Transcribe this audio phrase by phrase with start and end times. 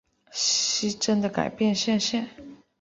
[0.31, 2.27] 失真的改变现象。